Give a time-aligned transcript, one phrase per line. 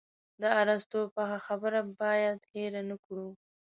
[0.41, 3.27] د ارسطو پخه خبره باید هېره نه کړو.